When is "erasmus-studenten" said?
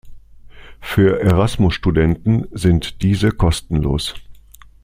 1.21-2.47